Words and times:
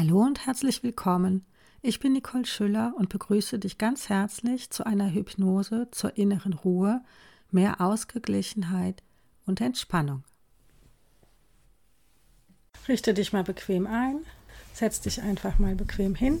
Hallo 0.00 0.22
und 0.22 0.46
herzlich 0.46 0.82
willkommen. 0.82 1.44
Ich 1.82 2.00
bin 2.00 2.14
Nicole 2.14 2.46
Schüller 2.46 2.94
und 2.96 3.10
begrüße 3.10 3.58
dich 3.58 3.76
ganz 3.76 4.08
herzlich 4.08 4.70
zu 4.70 4.86
einer 4.86 5.12
Hypnose 5.12 5.88
zur 5.90 6.16
inneren 6.16 6.54
Ruhe, 6.54 7.02
mehr 7.50 7.82
Ausgeglichenheit 7.82 9.02
und 9.44 9.60
Entspannung. 9.60 10.24
Richte 12.88 13.12
dich 13.12 13.34
mal 13.34 13.44
bequem 13.44 13.86
ein, 13.86 14.20
setz 14.72 15.02
dich 15.02 15.20
einfach 15.20 15.58
mal 15.58 15.74
bequem 15.74 16.14
hin. 16.14 16.40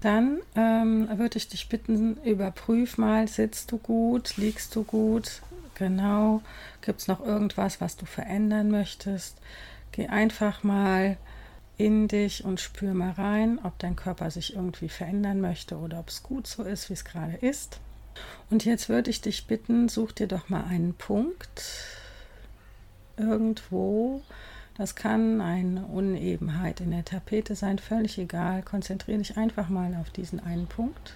Dann 0.00 0.40
ähm, 0.56 1.08
würde 1.18 1.38
ich 1.38 1.46
dich 1.46 1.68
bitten, 1.68 2.16
überprüf 2.24 2.98
mal, 2.98 3.28
sitzt 3.28 3.70
du 3.70 3.78
gut, 3.78 4.38
liegst 4.38 4.74
du 4.74 4.82
gut, 4.82 5.40
genau, 5.76 6.42
gibt 6.80 7.02
es 7.02 7.06
noch 7.06 7.24
irgendwas, 7.24 7.80
was 7.80 7.96
du 7.96 8.06
verändern 8.06 8.72
möchtest. 8.72 9.36
Geh 9.92 10.08
einfach 10.08 10.64
mal 10.64 11.16
in 11.78 12.08
dich 12.08 12.44
und 12.44 12.60
spür 12.60 12.94
mal 12.94 13.12
rein, 13.12 13.58
ob 13.62 13.78
dein 13.78 13.96
Körper 13.96 14.30
sich 14.30 14.54
irgendwie 14.54 14.88
verändern 14.88 15.40
möchte 15.40 15.76
oder 15.76 15.98
ob 16.00 16.08
es 16.08 16.22
gut 16.22 16.46
so 16.46 16.62
ist, 16.62 16.88
wie 16.88 16.94
es 16.94 17.04
gerade 17.04 17.36
ist. 17.36 17.80
Und 18.50 18.64
jetzt 18.64 18.88
würde 18.88 19.10
ich 19.10 19.20
dich 19.20 19.46
bitten, 19.46 19.88
such 19.88 20.12
dir 20.12 20.26
doch 20.26 20.48
mal 20.48 20.64
einen 20.64 20.94
Punkt 20.94 21.62
irgendwo. 23.16 24.22
Das 24.76 24.94
kann 24.94 25.40
eine 25.40 25.86
Unebenheit 25.86 26.80
in 26.80 26.90
der 26.90 27.04
Tapete 27.04 27.54
sein, 27.54 27.78
völlig 27.78 28.18
egal. 28.18 28.62
Konzentriere 28.62 29.18
dich 29.18 29.36
einfach 29.36 29.68
mal 29.68 29.94
auf 29.96 30.10
diesen 30.10 30.40
einen 30.40 30.66
Punkt. 30.66 31.14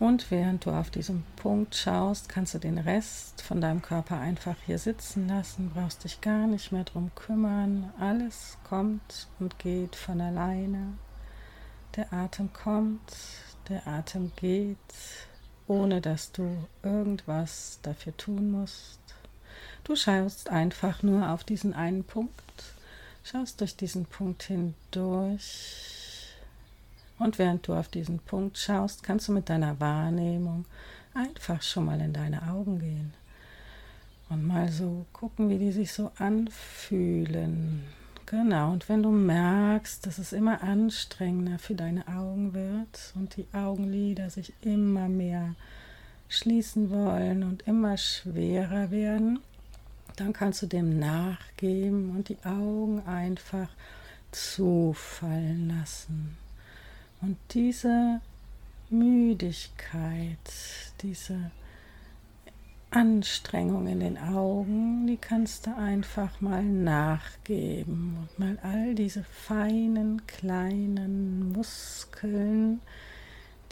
Und 0.00 0.30
während 0.30 0.64
du 0.64 0.70
auf 0.70 0.88
diesem 0.88 1.24
Punkt 1.36 1.74
schaust, 1.74 2.30
kannst 2.30 2.54
du 2.54 2.58
den 2.58 2.78
Rest 2.78 3.42
von 3.42 3.60
deinem 3.60 3.82
Körper 3.82 4.18
einfach 4.18 4.56
hier 4.64 4.78
sitzen 4.78 5.28
lassen, 5.28 5.72
brauchst 5.74 6.04
dich 6.04 6.22
gar 6.22 6.46
nicht 6.46 6.72
mehr 6.72 6.84
drum 6.84 7.10
kümmern. 7.14 7.92
Alles 8.00 8.56
kommt 8.64 9.28
und 9.38 9.58
geht 9.58 9.94
von 9.94 10.22
alleine. 10.22 10.94
Der 11.96 12.10
Atem 12.14 12.50
kommt, 12.54 13.12
der 13.68 13.86
Atem 13.86 14.32
geht, 14.36 14.78
ohne 15.66 16.00
dass 16.00 16.32
du 16.32 16.48
irgendwas 16.82 17.78
dafür 17.82 18.16
tun 18.16 18.52
musst. 18.52 19.00
Du 19.84 19.96
schaust 19.96 20.48
einfach 20.48 21.02
nur 21.02 21.28
auf 21.28 21.44
diesen 21.44 21.74
einen 21.74 22.04
Punkt, 22.04 22.32
schaust 23.22 23.60
durch 23.60 23.76
diesen 23.76 24.06
Punkt 24.06 24.44
hindurch 24.44 25.99
und 27.20 27.38
während 27.38 27.68
du 27.68 27.74
auf 27.74 27.88
diesen 27.88 28.18
Punkt 28.18 28.58
schaust, 28.58 29.02
kannst 29.02 29.28
du 29.28 29.32
mit 29.32 29.48
deiner 29.48 29.78
Wahrnehmung 29.78 30.64
einfach 31.14 31.62
schon 31.62 31.84
mal 31.84 32.00
in 32.00 32.12
deine 32.12 32.42
Augen 32.50 32.80
gehen 32.80 33.12
und 34.30 34.46
mal 34.46 34.70
so 34.70 35.04
gucken, 35.12 35.50
wie 35.50 35.58
die 35.58 35.72
sich 35.72 35.92
so 35.92 36.10
anfühlen. 36.18 37.84
Genau, 38.26 38.72
und 38.72 38.88
wenn 38.88 39.02
du 39.02 39.10
merkst, 39.10 40.06
dass 40.06 40.18
es 40.18 40.32
immer 40.32 40.62
anstrengender 40.62 41.58
für 41.58 41.74
deine 41.74 42.06
Augen 42.08 42.54
wird 42.54 43.12
und 43.16 43.36
die 43.36 43.46
Augenlider 43.52 44.30
sich 44.30 44.52
immer 44.62 45.08
mehr 45.08 45.56
schließen 46.28 46.90
wollen 46.90 47.42
und 47.42 47.62
immer 47.66 47.96
schwerer 47.96 48.90
werden, 48.90 49.40
dann 50.16 50.32
kannst 50.32 50.62
du 50.62 50.66
dem 50.66 50.98
nachgeben 50.98 52.10
und 52.10 52.28
die 52.28 52.38
Augen 52.44 53.02
einfach 53.04 53.68
zufallen 54.30 55.68
lassen. 55.68 56.36
Und 57.22 57.36
diese 57.50 58.20
Müdigkeit, 58.88 60.38
diese 61.02 61.50
Anstrengung 62.90 63.86
in 63.86 64.00
den 64.00 64.18
Augen, 64.18 65.06
die 65.06 65.16
kannst 65.16 65.66
du 65.66 65.76
einfach 65.76 66.40
mal 66.40 66.64
nachgeben 66.64 68.16
und 68.20 68.38
mal 68.38 68.58
all 68.62 68.94
diese 68.94 69.22
feinen 69.22 70.26
kleinen 70.26 71.52
Muskeln, 71.52 72.80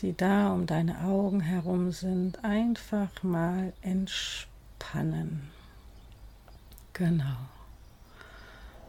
die 0.01 0.17
da 0.17 0.53
um 0.53 0.67
deine 0.67 1.01
Augen 1.01 1.41
herum 1.41 1.91
sind, 1.91 2.45
einfach 2.45 3.23
mal 3.25 3.73
entspannen. 3.83 5.51
Genau. 6.93 7.39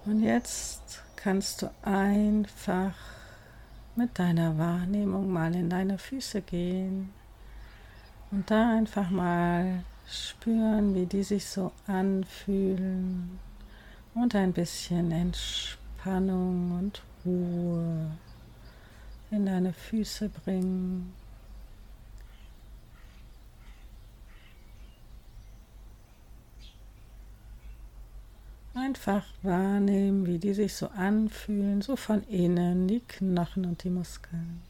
Und 0.06 0.22
jetzt 0.22 1.02
kannst 1.16 1.64
du 1.64 1.72
einfach 1.81 2.94
mit 3.95 4.17
deiner 4.17 4.57
Wahrnehmung 4.57 5.31
mal 5.31 5.53
in 5.55 5.69
deine 5.69 5.97
Füße 5.97 6.41
gehen 6.41 7.09
und 8.31 8.50
da 8.50 8.77
einfach 8.77 9.09
mal 9.09 9.83
spüren, 10.07 10.95
wie 10.95 11.05
die 11.05 11.23
sich 11.23 11.45
so 11.45 11.72
anfühlen 11.88 13.39
und 14.16 14.35
ein 14.35 14.53
bisschen 14.53 15.11
Entspannung 15.11 16.79
und 16.79 17.01
Ruhe 17.25 18.11
in 19.31 19.45
deine 19.45 19.73
Füße 19.73 20.29
bringen. 20.29 21.13
Einfach 28.79 29.25
wahrnehmen, 29.44 30.25
wie 30.25 30.38
die 30.38 30.53
sich 30.53 30.73
so 30.73 30.88
anfühlen, 30.88 31.81
so 31.81 31.97
von 31.97 32.23
innen, 32.23 32.88
die 32.88 33.01
Knochen 33.01 33.66
und 33.66 33.84
die 33.84 33.90
Muskeln. 33.90 34.62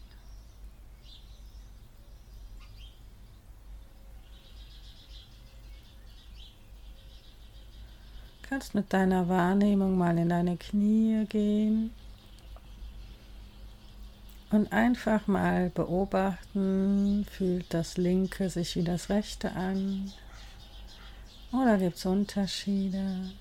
Kannst 8.42 8.74
mit 8.74 8.92
deiner 8.92 9.30
Wahrnehmung 9.30 9.96
mal 9.96 10.18
in 10.18 10.30
deine 10.30 10.58
Knie 10.58 11.26
gehen 11.30 11.92
und 14.50 14.74
einfach 14.74 15.28
mal 15.28 15.70
beobachten, 15.70 17.28
fühlt 17.30 17.72
das 17.72 17.98
linke 17.98 18.50
sich 18.50 18.76
wie 18.76 18.84
das 18.84 19.10
rechte 19.10 19.52
an 19.52 20.12
oder 21.52 21.78
gibt 21.78 21.98
es 21.98 22.06
Unterschiede? 22.08 23.32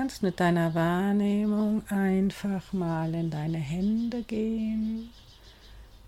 Kannst 0.00 0.22
mit 0.22 0.40
deiner 0.40 0.74
Wahrnehmung 0.74 1.82
einfach 1.90 2.72
mal 2.72 3.14
in 3.14 3.28
deine 3.28 3.58
Hände 3.58 4.22
gehen 4.22 5.10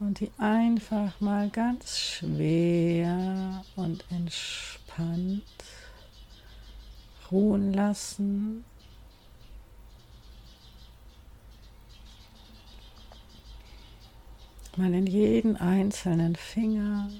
und 0.00 0.20
die 0.20 0.30
einfach 0.38 1.20
mal 1.20 1.50
ganz 1.50 1.98
schwer 1.98 3.62
und 3.76 4.02
entspannt 4.10 5.42
ruhen 7.30 7.74
lassen. 7.74 8.64
Mal 14.78 14.94
in 14.94 15.06
jeden 15.06 15.58
einzelnen 15.58 16.34
Finger 16.34 17.10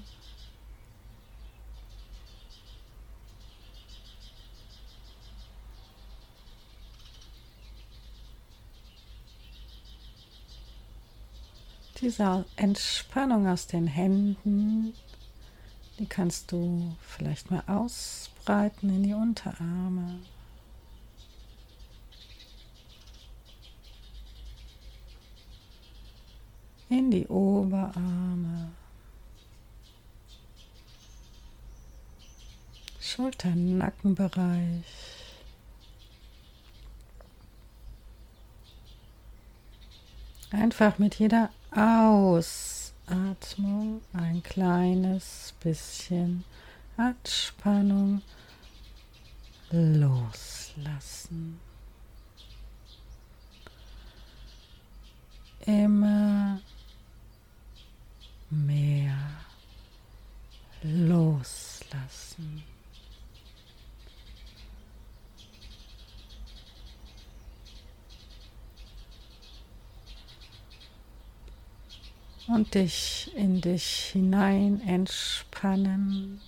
diese 12.03 12.45
Entspannung 12.57 13.47
aus 13.47 13.67
den 13.67 13.87
Händen, 13.87 14.93
die 15.99 16.05
kannst 16.05 16.51
du 16.51 16.95
vielleicht 17.01 17.49
mal 17.49 17.63
ausbreiten 17.67 18.89
in 18.89 19.03
die 19.03 19.13
Unterarme. 19.13 20.19
In 26.89 27.09
die 27.09 27.25
Oberarme. 27.27 28.71
Schulter-Nackenbereich. 32.99 34.83
Einfach 40.51 40.99
mit 40.99 41.15
jeder 41.15 41.49
Ausatmung 41.75 42.83
ein 44.13 44.43
kleines 44.43 45.55
bisschen 45.59 46.43
Anspannung 46.97 48.21
loslassen. 49.71 51.59
Immer 55.65 56.59
mehr 58.51 59.17
loslassen. 60.83 62.63
Und 72.47 72.73
dich 72.73 73.31
in 73.35 73.61
dich 73.61 74.11
hinein 74.11 74.81
entspannen. 74.81 76.41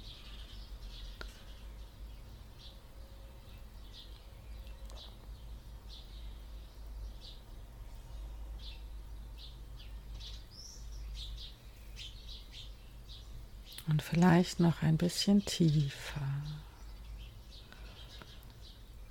Und 13.87 14.01
vielleicht 14.01 14.59
noch 14.59 14.81
ein 14.81 14.97
bisschen 14.97 15.45
tiefer 15.45 16.21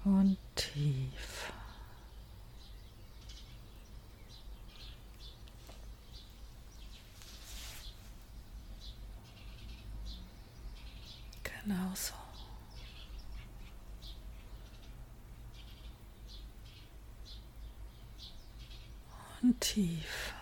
und 0.05 0.37
tiefer. 0.57 1.55
Genau 11.43 11.95
so. 11.95 12.13
Und 19.41 19.61
tief. 19.61 20.35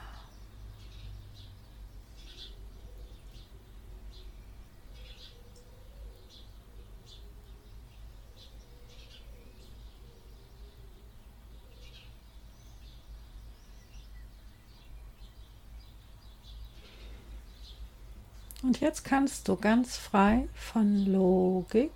Und 18.63 18.81
jetzt 18.81 19.05
kannst 19.05 19.49
du 19.49 19.57
ganz 19.57 19.97
frei 19.97 20.49
von 20.55 21.07
Logik 21.07 21.91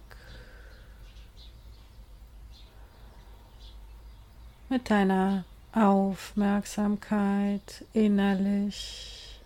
mit 4.68 4.90
deiner 4.90 5.44
Aufmerksamkeit 5.72 7.84
innerlich 7.92 9.40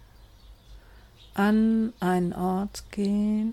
an 1.35 1.93
einen 2.01 2.33
Ort 2.33 2.85
gehen, 2.91 3.53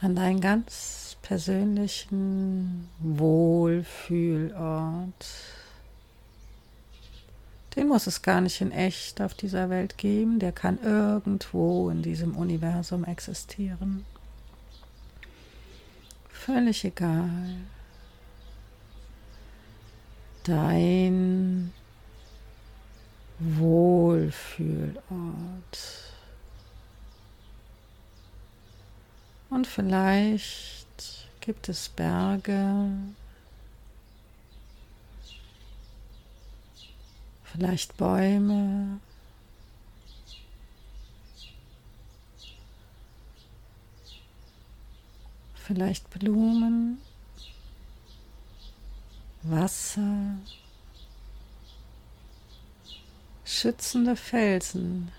an 0.00 0.14
deinen 0.14 0.40
ganz 0.40 1.16
persönlichen 1.22 2.88
Wohlfühlort. 3.00 5.26
Den 7.76 7.88
muss 7.88 8.06
es 8.06 8.22
gar 8.22 8.40
nicht 8.40 8.62
in 8.62 8.72
echt 8.72 9.20
auf 9.20 9.34
dieser 9.34 9.68
Welt 9.68 9.98
geben, 9.98 10.38
der 10.38 10.52
kann 10.52 10.82
irgendwo 10.82 11.90
in 11.90 12.02
diesem 12.02 12.34
Universum 12.34 13.04
existieren. 13.04 14.06
Völlig 16.30 16.84
egal. 16.84 17.56
Dein 20.44 21.74
Wohlfühlort. 23.38 25.02
Und 29.50 29.66
vielleicht 29.66 31.28
gibt 31.40 31.68
es 31.68 31.90
Berge, 31.90 32.88
vielleicht 37.56 37.96
Bäume. 37.96 39.00
Vielleicht 45.54 46.08
Blumen, 46.10 46.98
Wasser, 49.42 50.36
schützende 53.44 54.14
Felsen. 54.14 55.10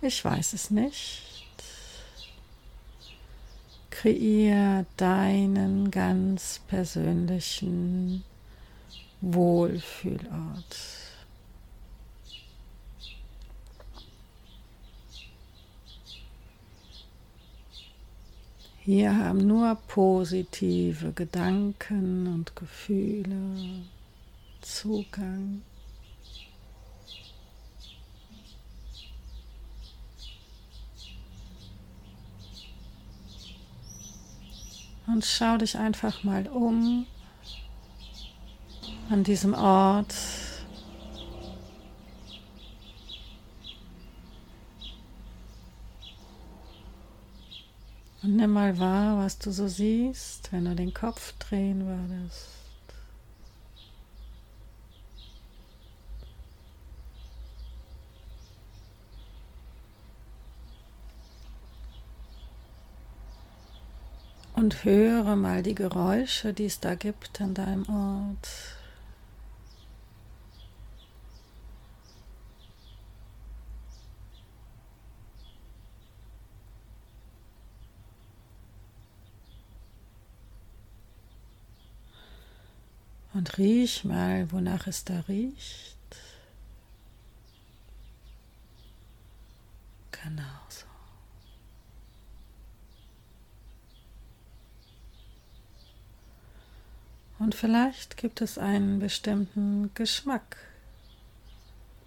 Ich 0.00 0.24
weiß 0.24 0.54
es 0.54 0.70
nicht. 0.70 1.22
Kreier 3.90 4.86
deinen 4.96 5.90
ganz 5.90 6.60
persönlichen 6.68 8.24
Wohlfühlort. 9.20 10.76
Hier 18.88 19.14
haben 19.16 19.46
nur 19.46 19.74
positive 19.86 21.12
Gedanken 21.12 22.26
und 22.26 22.56
Gefühle 22.56 23.84
Zugang. 24.62 25.60
Und 35.06 35.24
schau 35.24 35.58
dich 35.58 35.76
einfach 35.76 36.24
mal 36.24 36.46
um 36.48 37.06
an 39.10 39.24
diesem 39.24 39.54
Ort. 39.54 40.14
Und 48.22 48.36
nimm 48.36 48.52
mal 48.52 48.78
wahr, 48.78 49.18
was 49.18 49.38
du 49.38 49.50
so 49.50 49.68
siehst, 49.68 50.52
wenn 50.52 50.64
du 50.64 50.74
den 50.74 50.92
Kopf 50.92 51.32
drehen 51.38 51.86
würdest. 51.86 52.48
Und 64.54 64.84
höre 64.84 65.36
mal 65.36 65.62
die 65.62 65.76
Geräusche, 65.76 66.52
die 66.52 66.66
es 66.66 66.80
da 66.80 66.96
gibt 66.96 67.40
an 67.40 67.54
deinem 67.54 67.88
Ort. 67.88 68.48
Und 83.38 83.56
riech 83.56 84.04
mal, 84.04 84.50
wonach 84.50 84.88
es 84.88 85.04
da 85.04 85.20
riecht. 85.28 85.96
Genau 90.10 90.42
so. 90.68 90.86
Und 97.38 97.54
vielleicht 97.54 98.16
gibt 98.16 98.40
es 98.40 98.58
einen 98.58 98.98
bestimmten 98.98 99.94
Geschmack, 99.94 100.56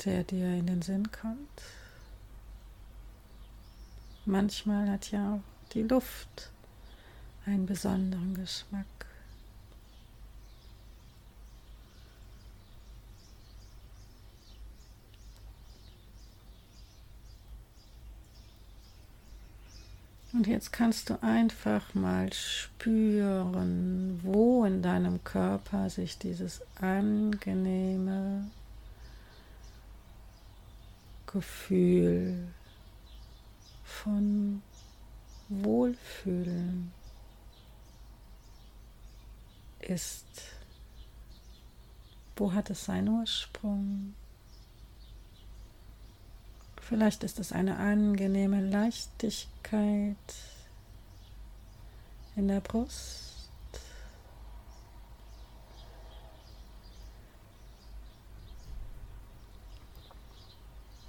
der 0.03 0.25
dir 0.25 0.53
in 0.57 0.67
den 0.67 0.81
Sinn 0.81 1.13
kommt. 1.13 1.61
Manchmal 4.25 4.89
hat 4.89 5.11
ja 5.11 5.35
auch 5.35 5.71
die 5.71 5.83
Luft 5.83 6.51
einen 7.45 7.67
besonderen 7.67 8.33
Geschmack. 8.33 9.00
Und 20.41 20.47
jetzt 20.47 20.73
kannst 20.73 21.11
du 21.11 21.21
einfach 21.21 21.93
mal 21.93 22.33
spüren, 22.33 24.19
wo 24.23 24.65
in 24.65 24.81
deinem 24.81 25.23
Körper 25.23 25.87
sich 25.91 26.17
dieses 26.17 26.61
angenehme 26.77 28.49
Gefühl 31.27 32.47
von 33.83 34.63
Wohlfühlen 35.47 36.91
ist. 39.81 40.25
Wo 42.35 42.51
hat 42.51 42.71
es 42.71 42.85
seinen 42.85 43.09
Ursprung? 43.09 44.15
Vielleicht 46.91 47.23
ist 47.23 47.39
es 47.39 47.53
eine 47.53 47.77
angenehme 47.77 48.59
Leichtigkeit 48.59 50.17
in 52.35 52.49
der 52.49 52.59
Brust. 52.59 53.49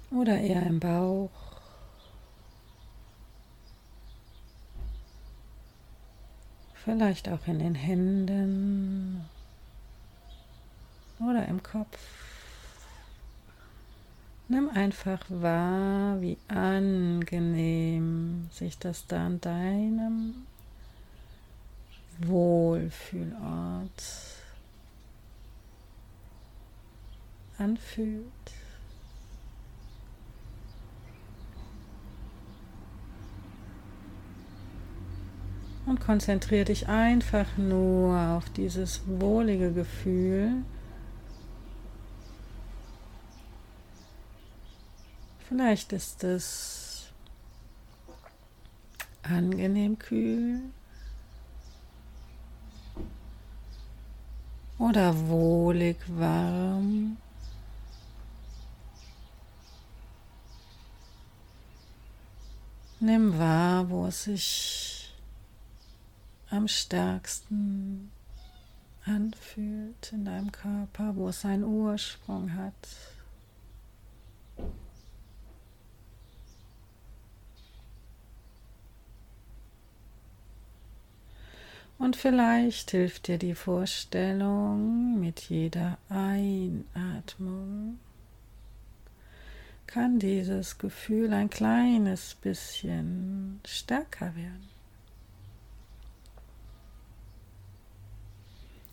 oder 0.09 0.39
eher 0.39 0.63
im 0.63 0.79
Bauch. 0.79 1.31
Vielleicht 6.75 7.27
auch 7.27 7.45
in 7.45 7.59
den 7.59 7.75
Händen 7.75 9.25
oder 11.19 11.45
im 11.47 11.61
Kopf. 11.61 12.22
Nimm 14.53 14.69
einfach 14.69 15.19
wahr, 15.29 16.21
wie 16.21 16.37
angenehm 16.47 18.49
sich 18.51 18.77
das 18.77 19.07
da 19.07 19.25
an 19.25 19.41
deinem 19.41 20.45
Wohlfühlort 22.19 24.03
anfühlt. 27.57 28.27
Und 35.87 35.99
konzentriere 35.99 36.65
dich 36.65 36.87
einfach 36.87 37.57
nur 37.57 38.19
auf 38.37 38.47
dieses 38.51 39.01
wohlige 39.07 39.71
Gefühl. 39.71 40.61
Vielleicht 45.55 45.93
ist 45.93 46.23
es 46.23 47.13
angenehm 49.21 49.99
kühl 49.99 50.61
oder 54.79 55.15
wohlig 55.27 55.97
warm. 56.07 57.17
Nimm 62.99 63.37
wahr, 63.37 63.87
wo 63.91 64.07
es 64.07 64.23
sich 64.23 65.13
am 66.49 66.67
stärksten 66.67 68.11
anfühlt 69.05 70.13
in 70.13 70.25
deinem 70.25 70.51
Körper, 70.51 71.15
wo 71.15 71.27
es 71.27 71.41
seinen 71.41 71.63
Ursprung 71.63 72.55
hat. 72.55 72.73
Und 81.97 82.15
vielleicht 82.15 82.91
hilft 82.91 83.27
dir 83.27 83.37
die 83.37 83.55
Vorstellung 83.55 85.19
mit 85.19 85.41
jeder 85.41 85.97
Einatmung. 86.09 87.99
Kann 89.87 90.17
dieses 90.19 90.77
Gefühl 90.79 91.31
ein 91.33 91.49
kleines 91.49 92.35
bisschen 92.35 93.61
stärker 93.65 94.35
werden. 94.35 94.67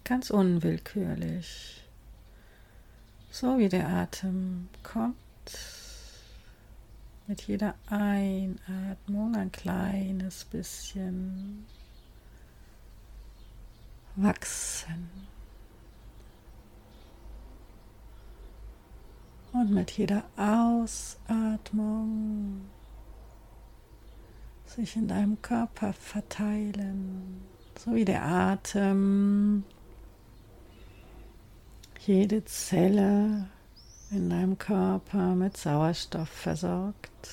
Ganz 0.04 0.30
unwillkürlich, 0.30 1.82
so 3.30 3.58
wie 3.58 3.68
der 3.68 3.88
Atem 3.88 4.68
kommt, 4.82 5.16
mit 7.28 7.42
jeder 7.42 7.76
Einatmung 7.86 9.36
ein 9.36 9.52
kleines 9.52 10.44
bisschen 10.44 11.64
wachsen. 14.16 15.10
Und 19.52 19.70
mit 19.72 19.90
jeder 19.92 20.24
Ausatmung 20.36 21.80
sich 24.64 24.94
in 24.96 25.08
deinem 25.08 25.42
Körper 25.42 25.92
verteilen, 25.92 27.42
so 27.76 27.94
wie 27.94 28.04
der 28.04 28.24
Atem 28.24 29.64
jede 32.06 32.44
Zelle 32.44 33.48
in 34.10 34.30
deinem 34.30 34.56
Körper 34.56 35.34
mit 35.34 35.56
Sauerstoff 35.56 36.28
versorgt. 36.28 37.30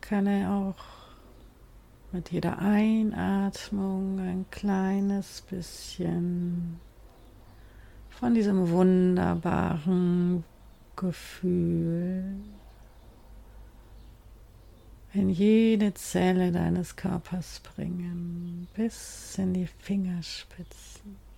Kann 0.00 0.26
er 0.26 0.50
auch 0.50 0.99
mit 2.12 2.30
jeder 2.32 2.58
Einatmung 2.58 4.18
ein 4.18 4.46
kleines 4.50 5.42
bisschen 5.42 6.80
von 8.08 8.34
diesem 8.34 8.68
wunderbaren 8.70 10.44
Gefühl 10.96 12.34
in 15.12 15.28
jede 15.30 15.94
Zelle 15.94 16.52
deines 16.52 16.96
Körpers 16.96 17.60
bringen, 17.60 18.68
bis 18.74 19.36
in 19.38 19.54
die 19.54 19.66
Fingerspitzen. 19.66 21.29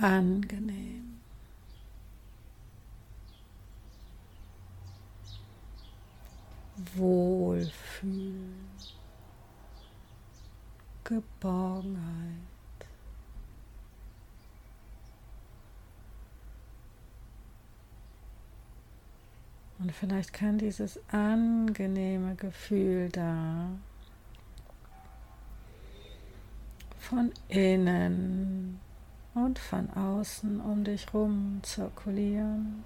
Angenehm. 0.00 1.18
Wohlfühlen, 6.94 8.68
Geborgenheit. 11.04 12.48
Und 19.80 19.92
vielleicht 19.92 20.32
kann 20.32 20.58
dieses 20.58 20.98
angenehme 21.08 22.34
Gefühl 22.34 23.08
da 23.10 23.70
von 26.98 27.32
innen 27.48 28.80
und 29.34 29.58
von 29.58 29.90
außen 29.90 30.60
um 30.60 30.84
dich 30.84 31.12
rum 31.14 31.60
zirkulieren. 31.62 32.84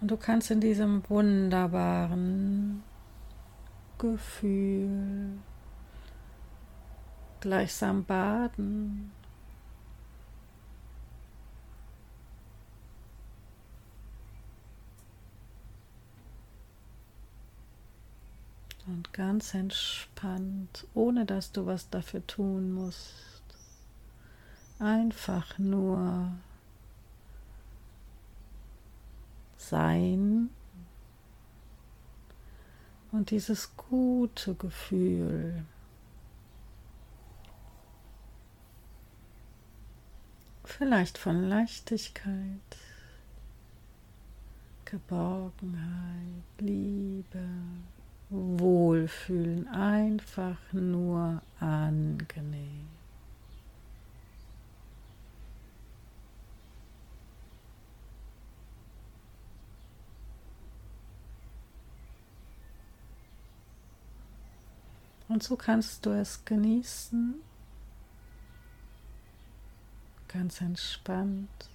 Und 0.00 0.10
du 0.10 0.16
kannst 0.16 0.50
in 0.50 0.60
diesem 0.60 1.02
wunderbaren 1.08 2.82
Gefühl 3.98 5.38
gleichsam 7.40 8.04
baden. 8.04 9.12
Und 18.86 19.12
ganz 19.12 19.54
entspannt, 19.54 20.86
ohne 20.94 21.26
dass 21.26 21.52
du 21.52 21.66
was 21.66 21.90
dafür 21.90 22.26
tun 22.26 22.72
musst. 22.72 23.14
Einfach 24.78 25.58
nur 25.58 26.32
sein 29.56 30.50
und 33.12 33.30
dieses 33.30 33.76
gute 33.76 34.54
Gefühl. 34.54 35.64
Vielleicht 40.64 41.18
von 41.18 41.48
Leichtigkeit, 41.48 42.76
Geborgenheit, 44.84 46.44
Liebe, 46.58 47.44
Wohlfühlen, 48.30 49.66
einfach 49.68 50.56
nur 50.72 51.42
angenehm. 51.58 52.88
Und 65.30 65.44
so 65.44 65.54
kannst 65.54 66.06
du 66.06 66.10
es 66.10 66.44
genießen, 66.44 67.36
ganz 70.26 70.60
entspannt. 70.60 71.69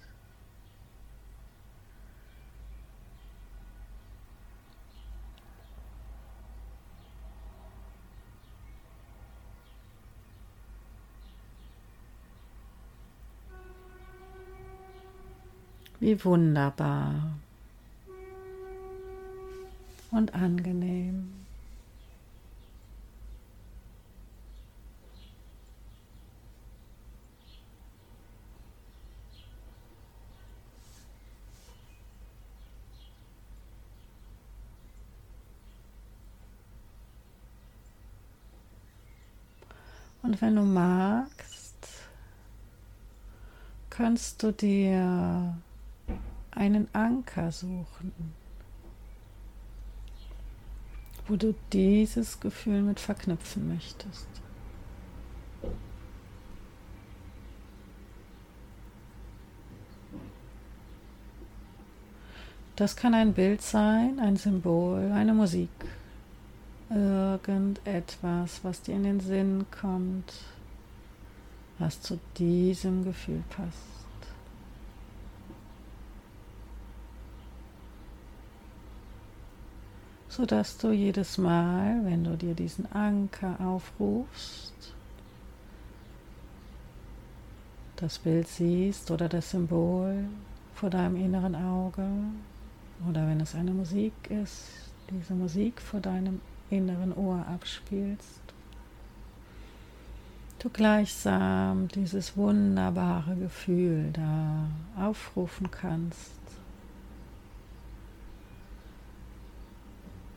Wie 15.98 16.22
wunderbar 16.24 17.36
und 20.10 20.34
angenehm. 20.34 21.32
Und 40.22 40.42
wenn 40.42 40.56
du 40.56 40.62
magst, 40.62 41.76
kannst 43.90 44.42
du 44.42 44.52
dir 44.52 45.56
einen 46.56 46.88
Anker 46.92 47.52
suchen, 47.52 48.12
wo 51.28 51.36
du 51.36 51.54
dieses 51.72 52.40
Gefühl 52.40 52.82
mit 52.82 52.98
verknüpfen 52.98 53.68
möchtest. 53.68 54.26
Das 62.74 62.96
kann 62.96 63.14
ein 63.14 63.32
Bild 63.32 63.62
sein, 63.62 64.18
ein 64.18 64.36
Symbol, 64.36 65.12
eine 65.12 65.32
Musik 65.32 65.70
irgendetwas, 66.90 68.60
was 68.62 68.82
dir 68.82 68.94
in 68.94 69.04
den 69.04 69.20
Sinn 69.20 69.66
kommt, 69.80 70.32
was 71.78 72.00
zu 72.00 72.18
diesem 72.38 73.04
Gefühl 73.04 73.42
passt. 73.50 73.95
Sodass 80.36 80.76
du 80.76 80.92
jedes 80.92 81.38
Mal, 81.38 82.04
wenn 82.04 82.22
du 82.22 82.36
dir 82.36 82.52
diesen 82.52 82.92
Anker 82.92 83.56
aufrufst, 83.58 84.74
das 87.96 88.18
Bild 88.18 88.46
siehst 88.46 89.10
oder 89.10 89.30
das 89.30 89.50
Symbol 89.50 90.24
vor 90.74 90.90
deinem 90.90 91.16
inneren 91.16 91.54
Auge 91.54 92.06
oder 93.08 93.26
wenn 93.26 93.40
es 93.40 93.54
eine 93.54 93.70
Musik 93.70 94.12
ist, 94.28 94.64
diese 95.10 95.32
Musik 95.32 95.80
vor 95.80 96.00
deinem 96.00 96.42
inneren 96.68 97.16
Ohr 97.16 97.42
abspielst, 97.48 98.42
du 100.58 100.68
gleichsam 100.68 101.88
dieses 101.88 102.36
wunderbare 102.36 103.36
Gefühl 103.36 104.10
da 104.12 104.68
aufrufen 105.02 105.70
kannst 105.70 106.45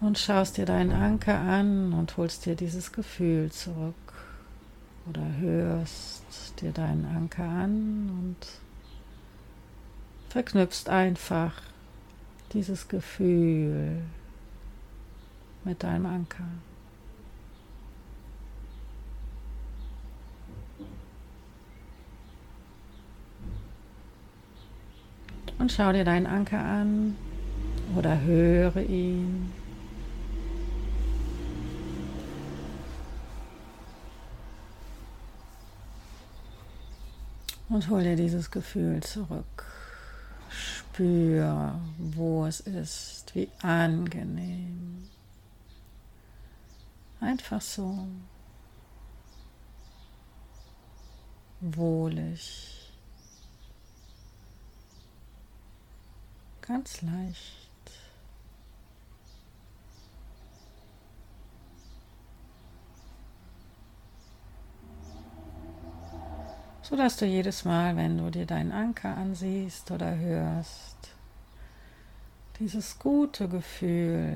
und 0.01 0.17
schaust 0.17 0.57
dir 0.57 0.65
deinen 0.65 0.91
Anker 0.91 1.37
an 1.37 1.93
und 1.93 2.15
holst 2.17 2.45
dir 2.45 2.55
dieses 2.55 2.91
Gefühl 2.91 3.51
zurück 3.51 3.95
oder 5.09 5.21
hörst 5.39 6.61
dir 6.61 6.71
deinen 6.71 7.05
Anker 7.05 7.43
an 7.43 8.09
und 8.09 8.47
verknüpfst 10.29 10.88
einfach 10.88 11.53
dieses 12.53 12.88
Gefühl 12.88 14.01
mit 15.63 15.83
deinem 15.83 16.05
Anker. 16.05 16.45
Und 25.57 25.73
schau 25.73 25.91
dir 25.91 26.05
deinen 26.05 26.25
Anker 26.25 26.59
an 26.59 27.17
oder 27.95 28.21
höre 28.21 28.77
ihn. 28.77 29.59
Und 37.69 37.88
hol 37.89 38.03
dir 38.03 38.15
dieses 38.15 38.49
Gefühl 38.49 39.01
zurück. 39.01 39.65
Spür, 40.49 41.79
wo 41.99 42.45
es 42.45 42.62
ist, 42.62 43.36
wie 43.36 43.47
angenehm. 43.62 45.08
Einfach 47.19 47.62
so. 47.62 48.08
Wohlig. 51.62 52.91
Ganz 56.62 57.01
leicht. 57.01 57.59
So 66.89 66.95
dass 66.95 67.17
du 67.17 67.25
jedes 67.25 67.65
Mal, 67.65 67.95
wenn 67.97 68.17
du 68.17 68.32
dir 68.32 68.47
deinen 68.47 68.71
Anker 68.71 69.15
ansiehst 69.15 69.91
oder 69.91 70.17
hörst, 70.17 70.97
dieses 72.60 72.97
gute 72.97 73.47
Gefühl 73.47 74.36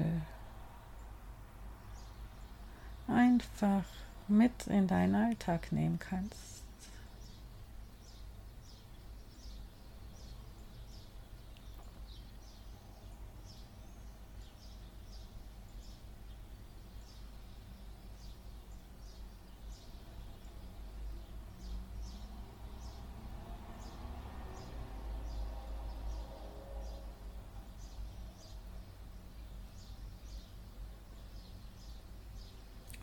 einfach 3.08 3.86
mit 4.28 4.68
in 4.68 4.88
deinen 4.88 5.16
Alltag 5.16 5.72
nehmen 5.72 5.98
kannst. 5.98 6.63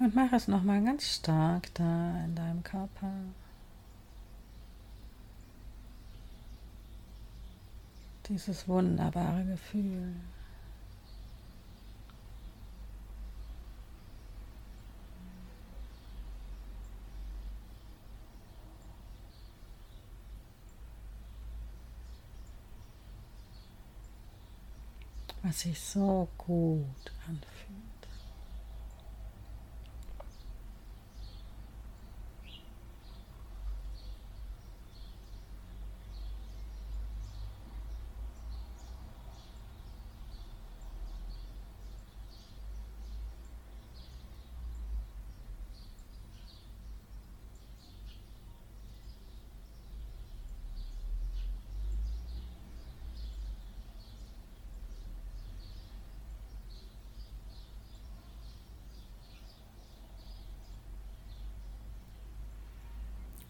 Und 0.01 0.15
mach 0.15 0.33
es 0.33 0.49
nochmal 0.49 0.83
ganz 0.83 1.05
stark 1.17 1.75
da 1.75 2.25
in 2.25 2.35
deinem 2.35 2.63
Körper. 2.63 3.13
Dieses 8.27 8.67
wunderbare 8.67 9.45
Gefühl. 9.45 10.15
was 25.43 25.61
sich 25.61 25.81
so 25.81 26.29
gut 26.37 27.13
anfühlt. 27.27 27.70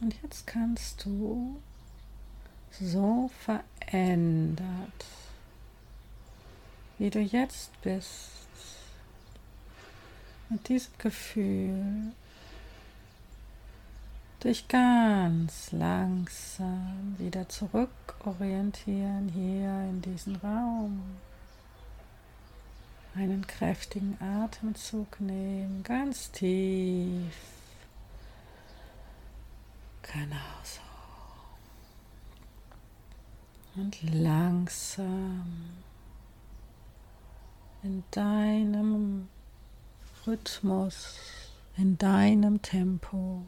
Und 0.01 0.15
jetzt 0.23 0.47
kannst 0.47 1.05
du 1.05 1.61
so 2.71 3.31
verändert, 3.45 5.05
wie 6.99 7.11
du 7.11 7.21
jetzt 7.21 7.71
bist, 7.83 8.31
mit 10.49 10.69
diesem 10.69 10.93
Gefühl 10.99 12.13
dich 14.43 14.69
ganz 14.69 15.71
langsam 15.71 17.15
wieder 17.19 17.47
zurückorientieren 17.49 19.29
hier 19.29 19.91
in 19.91 20.01
diesen 20.01 20.37
Raum. 20.37 21.03
Einen 23.15 23.47
kräftigen 23.47 24.17
Atemzug 24.21 25.21
nehmen, 25.21 25.83
ganz 25.83 26.31
tief 26.31 27.60
Genau 30.03 30.37
so. 30.65 30.81
und 33.77 33.97
langsam 34.13 35.47
in 37.83 38.03
deinem 38.11 39.29
Rhythmus, 40.27 41.19
in 41.77 41.97
deinem 41.97 42.61
Tempo 42.63 43.43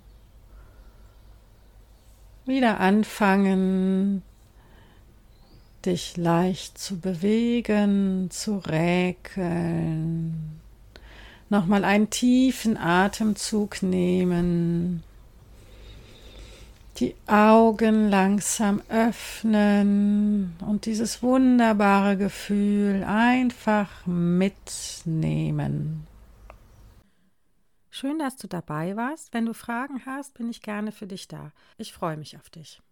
wieder 2.46 2.80
anfangen, 2.80 4.22
dich 5.84 6.16
leicht 6.16 6.78
zu 6.78 6.98
bewegen, 6.98 8.30
zu 8.30 8.58
räkeln. 8.58 10.60
Nochmal 11.50 11.84
einen 11.84 12.08
tiefen 12.08 12.78
Atemzug 12.78 13.82
nehmen. 13.82 15.02
Die 16.98 17.14
Augen 17.26 18.10
langsam 18.10 18.82
öffnen 18.88 20.54
und 20.66 20.86
dieses 20.86 21.22
wunderbare 21.22 22.18
Gefühl 22.18 23.04
einfach 23.04 24.06
mitnehmen. 24.06 26.06
Schön, 27.90 28.18
dass 28.18 28.36
du 28.36 28.46
dabei 28.46 28.96
warst. 28.96 29.32
Wenn 29.32 29.46
du 29.46 29.54
Fragen 29.54 30.04
hast, 30.04 30.34
bin 30.34 30.50
ich 30.50 30.62
gerne 30.62 30.92
für 30.92 31.06
dich 31.06 31.28
da. 31.28 31.52
Ich 31.78 31.92
freue 31.92 32.16
mich 32.16 32.36
auf 32.36 32.50
dich. 32.50 32.82